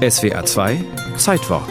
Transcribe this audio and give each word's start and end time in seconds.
SWA 0.00 0.42
2 0.46 0.82
Zeitwort. 1.18 1.68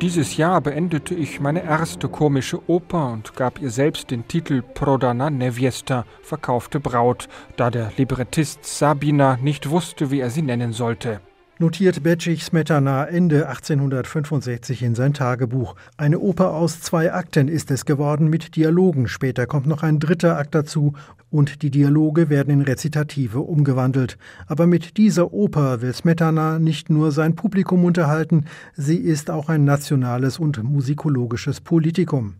Dieses 0.00 0.36
Jahr 0.36 0.60
beendete 0.60 1.14
ich 1.14 1.38
meine 1.38 1.62
erste 1.62 2.08
komische 2.08 2.68
Oper 2.68 3.12
und 3.12 3.36
gab 3.36 3.60
ihr 3.60 3.70
selbst 3.70 4.10
den 4.10 4.26
Titel 4.26 4.62
Prodana 4.62 5.30
Neviesta, 5.30 6.06
verkaufte 6.22 6.80
Braut, 6.80 7.28
da 7.56 7.70
der 7.70 7.92
Librettist 7.96 8.64
Sabina 8.64 9.36
nicht 9.40 9.70
wusste, 9.70 10.10
wie 10.10 10.18
er 10.18 10.30
sie 10.30 10.42
nennen 10.42 10.72
sollte 10.72 11.20
notiert 11.58 12.02
Becich 12.02 12.44
Smetana 12.44 13.04
Ende 13.06 13.48
1865 13.48 14.82
in 14.82 14.94
sein 14.94 15.14
Tagebuch. 15.14 15.74
Eine 15.96 16.20
Oper 16.20 16.54
aus 16.54 16.80
zwei 16.80 17.12
Akten 17.12 17.48
ist 17.48 17.70
es 17.70 17.84
geworden 17.84 18.28
mit 18.28 18.54
Dialogen. 18.56 19.08
Später 19.08 19.46
kommt 19.46 19.66
noch 19.66 19.82
ein 19.82 19.98
dritter 19.98 20.38
Akt 20.38 20.54
dazu 20.54 20.94
und 21.30 21.62
die 21.62 21.70
Dialoge 21.70 22.30
werden 22.30 22.50
in 22.50 22.62
Rezitative 22.62 23.40
umgewandelt. 23.40 24.16
Aber 24.46 24.66
mit 24.66 24.96
dieser 24.96 25.32
Oper 25.32 25.82
will 25.82 25.92
Smetana 25.92 26.58
nicht 26.58 26.90
nur 26.90 27.12
sein 27.12 27.34
Publikum 27.34 27.84
unterhalten, 27.84 28.46
sie 28.74 28.96
ist 28.96 29.30
auch 29.30 29.48
ein 29.48 29.64
nationales 29.64 30.38
und 30.38 30.62
musikologisches 30.62 31.60
Politikum. 31.60 32.34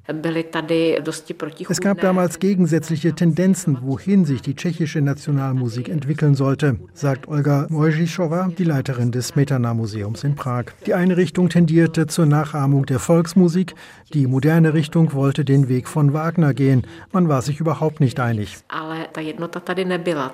Es 1.68 1.80
gab 1.80 2.00
damals 2.00 2.38
gegensätzliche 2.38 3.14
Tendenzen, 3.14 3.78
wohin 3.82 4.24
sich 4.24 4.42
die 4.42 4.54
tschechische 4.54 5.02
Nationalmusik 5.02 5.88
entwickeln 5.88 6.34
sollte, 6.34 6.78
sagt 6.94 7.28
Olga 7.28 7.66
Mojžišová, 7.70 8.54
die 8.56 8.64
Leiterin 8.64 9.07
des 9.12 9.28
Smetana-Museums 9.28 10.24
in 10.24 10.34
Prag. 10.34 10.66
Die 10.86 10.94
eine 10.94 11.16
Richtung 11.16 11.48
tendierte 11.48 12.06
zur 12.06 12.26
Nachahmung 12.26 12.86
der 12.86 12.98
Volksmusik, 12.98 13.74
die 14.14 14.26
moderne 14.26 14.72
Richtung 14.72 15.12
wollte 15.12 15.44
den 15.44 15.68
Weg 15.68 15.86
von 15.86 16.14
Wagner 16.14 16.54
gehen. 16.54 16.86
Man 17.12 17.28
war 17.28 17.42
sich 17.42 17.60
überhaupt 17.60 18.00
nicht 18.00 18.20
einig. 18.20 18.56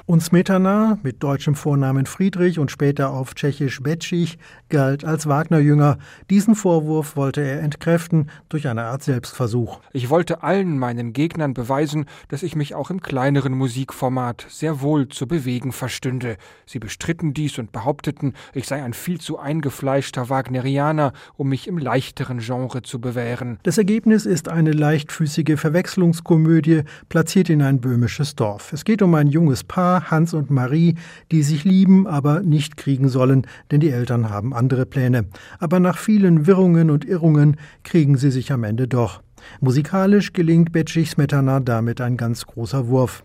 Und 0.06 0.22
Smetana 0.22 0.98
mit 1.02 1.22
deutschem 1.22 1.54
Vornamen 1.56 2.06
Friedrich 2.06 2.58
und 2.58 2.70
später 2.70 3.10
auf 3.10 3.34
Tschechisch 3.34 3.82
Betschich 3.82 4.38
galt 4.68 5.04
als 5.04 5.26
Wagner-Jünger. 5.28 5.98
Diesen 6.30 6.54
Vorwurf 6.54 7.16
wollte 7.16 7.40
er 7.40 7.60
entkräften 7.60 8.30
durch 8.48 8.68
eine 8.68 8.84
Art 8.84 9.02
Selbstversuch. 9.02 9.80
Ich 9.92 10.08
wollte 10.08 10.42
allen 10.42 10.78
meinen 10.78 11.12
Gegnern 11.12 11.54
beweisen, 11.54 12.06
dass 12.28 12.42
ich 12.42 12.54
mich 12.54 12.74
auch 12.74 12.90
im 12.90 13.00
kleineren 13.00 13.54
Musikformat 13.54 14.46
sehr 14.48 14.80
wohl 14.80 15.08
zu 15.08 15.26
bewegen 15.26 15.72
verstünde. 15.72 16.36
Sie 16.66 16.78
bestritten 16.78 17.34
dies 17.34 17.58
und 17.58 17.72
behaupteten, 17.72 18.34
ich 18.52 18.63
sei 18.66 18.82
ein 18.82 18.94
viel 18.94 19.20
zu 19.20 19.38
eingefleischter 19.38 20.28
Wagnerianer, 20.28 21.12
um 21.36 21.48
mich 21.48 21.68
im 21.68 21.78
leichteren 21.78 22.38
Genre 22.38 22.82
zu 22.82 23.00
bewähren. 23.00 23.58
Das 23.62 23.78
Ergebnis 23.78 24.26
ist 24.26 24.48
eine 24.48 24.72
leichtfüßige 24.72 25.58
Verwechslungskomödie, 25.58 26.82
platziert 27.08 27.50
in 27.50 27.62
ein 27.62 27.80
böhmisches 27.80 28.36
Dorf. 28.36 28.72
Es 28.72 28.84
geht 28.84 29.02
um 29.02 29.14
ein 29.14 29.28
junges 29.28 29.64
Paar, 29.64 30.10
Hans 30.10 30.34
und 30.34 30.50
Marie, 30.50 30.96
die 31.30 31.42
sich 31.42 31.64
lieben, 31.64 32.06
aber 32.06 32.40
nicht 32.40 32.76
kriegen 32.76 33.08
sollen, 33.08 33.46
denn 33.70 33.80
die 33.80 33.90
Eltern 33.90 34.30
haben 34.30 34.54
andere 34.54 34.86
Pläne. 34.86 35.26
Aber 35.58 35.80
nach 35.80 35.98
vielen 35.98 36.46
Wirrungen 36.46 36.90
und 36.90 37.04
Irrungen 37.04 37.56
kriegen 37.82 38.16
sie 38.16 38.30
sich 38.30 38.52
am 38.52 38.64
Ende 38.64 38.88
doch. 38.88 39.22
Musikalisch 39.60 40.32
gelingt 40.32 40.72
Bedřich 40.72 41.10
Smetana 41.10 41.60
damit 41.60 42.00
ein 42.00 42.16
ganz 42.16 42.46
großer 42.46 42.88
Wurf. 42.88 43.24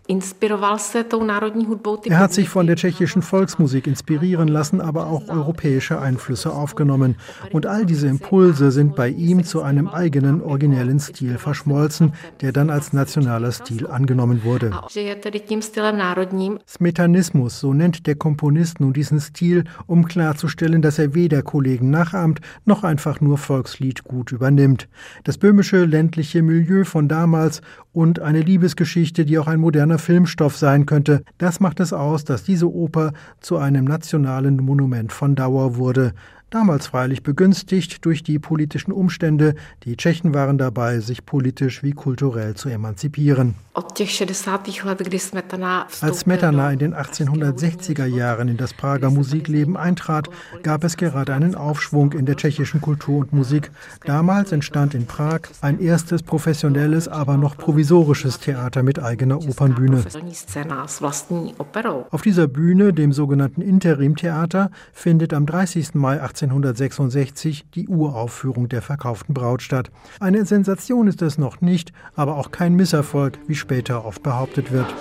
Er 2.04 2.18
hat 2.18 2.32
sich 2.32 2.48
von 2.48 2.66
der 2.66 2.76
tschechischen 2.76 3.22
Volksmusik 3.22 3.86
inspirieren 3.86 4.48
lassen, 4.48 4.80
aber 4.80 5.06
auch 5.06 5.28
europäische 5.28 6.00
Einflüsse 6.00 6.52
aufgenommen. 6.52 7.16
Und 7.52 7.66
all 7.66 7.86
diese 7.86 8.08
Impulse 8.08 8.70
sind 8.70 8.96
bei 8.96 9.08
ihm 9.08 9.44
zu 9.44 9.62
einem 9.62 9.88
eigenen 9.88 10.42
originellen 10.42 11.00
Stil 11.00 11.38
verschmolzen, 11.38 12.12
der 12.40 12.52
dann 12.52 12.70
als 12.70 12.92
nationaler 12.92 13.52
Stil 13.52 13.86
angenommen 13.86 14.44
wurde. 14.44 14.72
Smetanismus, 16.68 17.60
so 17.60 17.72
nennt 17.72 18.06
der 18.06 18.14
Komponist 18.14 18.80
nun 18.80 18.92
diesen 18.92 19.20
Stil, 19.20 19.64
um 19.86 20.06
klarzustellen, 20.06 20.82
dass 20.82 20.98
er 20.98 21.14
weder 21.14 21.42
Kollegen 21.42 21.90
nachahmt, 21.90 22.40
noch 22.64 22.84
einfach 22.84 23.20
nur 23.20 23.38
Volkslied 23.38 24.04
gut 24.04 24.32
übernimmt. 24.32 24.88
Das 25.24 25.38
böhmische 25.38 25.84
Ländler 25.84 26.09
ländliche 26.10 26.42
Milieu 26.42 26.82
von 26.82 27.06
damals 27.06 27.62
und 27.92 28.18
eine 28.18 28.40
Liebesgeschichte, 28.40 29.24
die 29.24 29.38
auch 29.38 29.46
ein 29.46 29.60
moderner 29.60 29.98
Filmstoff 29.98 30.56
sein 30.56 30.84
könnte. 30.84 31.22
Das 31.38 31.60
macht 31.60 31.78
es 31.78 31.92
aus, 31.92 32.24
dass 32.24 32.42
diese 32.42 32.68
Oper 32.68 33.12
zu 33.38 33.58
einem 33.58 33.84
nationalen 33.84 34.56
Monument 34.56 35.12
von 35.12 35.36
Dauer 35.36 35.76
wurde 35.76 36.12
damals 36.50 36.88
freilich 36.88 37.22
begünstigt 37.22 38.04
durch 38.04 38.22
die 38.22 38.38
politischen 38.38 38.92
Umstände. 38.92 39.54
Die 39.84 39.96
Tschechen 39.96 40.34
waren 40.34 40.58
dabei, 40.58 40.98
sich 41.00 41.24
politisch 41.24 41.82
wie 41.82 41.92
kulturell 41.92 42.54
zu 42.54 42.68
emanzipieren. 42.68 43.54
Als 46.00 46.20
Smetana 46.20 46.72
in 46.72 46.78
den 46.78 46.94
1860er 46.94 48.06
Jahren 48.06 48.48
in 48.48 48.56
das 48.56 48.74
Prager 48.74 49.10
Musikleben 49.10 49.76
eintrat, 49.76 50.28
gab 50.62 50.82
es 50.84 50.96
gerade 50.96 51.34
einen 51.34 51.54
Aufschwung 51.54 52.12
in 52.12 52.26
der 52.26 52.36
tschechischen 52.36 52.80
Kultur 52.80 53.20
und 53.20 53.32
Musik. 53.32 53.70
Damals 54.04 54.50
entstand 54.52 54.94
in 54.94 55.06
Prag 55.06 55.42
ein 55.60 55.80
erstes 55.80 56.22
professionelles, 56.22 57.06
aber 57.06 57.36
noch 57.36 57.56
provisorisches 57.56 58.40
Theater 58.40 58.82
mit 58.82 59.00
eigener 59.00 59.38
Opernbühne. 59.38 60.02
Auf 62.10 62.22
dieser 62.22 62.48
Bühne, 62.48 62.92
dem 62.92 63.12
sogenannten 63.12 63.62
Interimtheater, 63.62 64.70
findet 64.92 65.32
am 65.32 65.46
30. 65.46 65.94
Mai 65.94 66.20
18 66.20 66.39
1866 66.42 67.66
die 67.74 67.88
Uraufführung 67.88 68.68
der 68.68 68.82
verkauften 68.82 69.34
Braut 69.34 69.62
statt. 69.62 69.90
Eine 70.20 70.44
Sensation 70.46 71.06
ist 71.06 71.22
es 71.22 71.38
noch 71.38 71.60
nicht, 71.60 71.92
aber 72.16 72.36
auch 72.36 72.50
kein 72.50 72.74
Misserfolg, 72.74 73.38
wie 73.46 73.54
später 73.54 74.04
oft 74.04 74.22
behauptet 74.22 74.72
wird. 74.72 74.92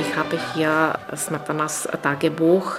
Ich 0.00 0.16
habe 0.16 0.38
hier 0.54 0.98
Smetanas 1.16 1.88
Tagebuch 2.02 2.78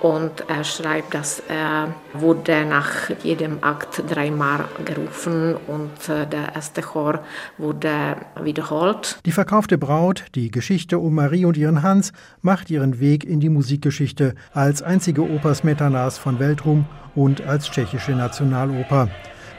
und 0.00 0.44
er 0.48 0.64
schreibt, 0.64 1.14
dass 1.14 1.42
er 1.48 1.94
wurde 2.12 2.64
nach 2.64 3.10
jedem 3.22 3.58
Akt 3.62 4.02
dreimal 4.08 4.64
gerufen 4.84 5.56
und 5.66 6.08
äh, 6.08 6.26
der 6.26 6.54
erste 6.54 6.82
Chor 6.82 7.20
wurde 7.58 8.16
wiederholt. 8.42 9.18
Die 9.24 9.32
verkaufte 9.32 9.78
Braut, 9.78 10.24
die 10.34 10.50
Geschichte 10.50 10.98
um 10.98 11.14
Marie 11.14 11.44
und 11.44 11.56
ihren 11.56 11.82
Hans, 11.82 12.12
macht 12.42 12.70
ihren 12.70 13.00
Weg 13.00 13.24
in 13.24 13.40
die 13.40 13.48
Musikgeschichte 13.48 14.34
als 14.52 14.82
einzige 14.82 15.22
Oper 15.22 15.54
Smetanas 15.54 16.18
von 16.18 16.38
Weltruhm 16.38 16.86
und 17.14 17.46
als 17.46 17.70
tschechische 17.70 18.12
Nationaloper. 18.12 19.08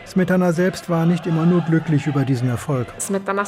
Smetana 0.08 0.54
selbst 0.54 0.90
war 0.90 1.06
nicht 1.06 1.28
immer 1.28 1.46
nur 1.46 1.62
glücklich 1.62 2.08
über 2.08 2.24
diesen 2.24 2.48
Erfolg. 2.50 2.88
Smetana 2.98 3.44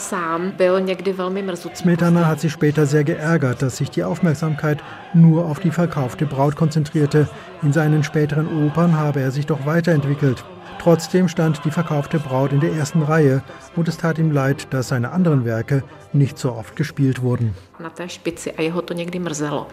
hat 2.28 2.40
sich 2.40 2.52
später 2.52 2.86
sehr 2.86 3.04
geärgert, 3.04 3.62
dass 3.62 3.78
sich 3.78 3.90
die 3.90 4.04
Aufmerksamkeit 4.04 4.84
nur 5.14 5.46
auf 5.46 5.60
die 5.60 5.72
verkaufte 5.72 6.26
Braut 6.26 6.56
konzentrierte. 6.58 7.30
In 7.64 7.72
seinen 7.72 8.04
späteren 8.04 8.66
Opern 8.66 8.98
habe 8.98 9.22
er 9.22 9.32
sich 9.32 9.46
doch 9.46 9.66
weiterentwickelt. 9.66 10.44
Trotzdem 10.80 11.28
stand 11.28 11.64
die 11.66 11.72
verkaufte 11.72 12.20
Braut 12.20 12.54
in 12.54 12.60
der 12.60 12.74
ersten 12.74 13.04
Reihe 13.04 13.42
und 13.76 13.88
es 13.88 13.98
tat 13.98 14.18
ihm 14.18 14.32
leid, 14.32 14.68
dass 14.74 14.90
seine 14.90 15.12
anderen 15.12 15.46
Werke 15.46 15.84
nicht 16.14 16.38
so 16.38 16.54
oft 16.54 16.76
gespielt 16.76 17.22
wurden. 17.22 17.54
Na 17.80 17.90
té 17.90 18.10
špici 18.10 18.52
a 18.52 18.62
jeho 18.62 18.82
to 18.82 18.94
někdy 18.94 19.20
mrzelo. 19.20 19.68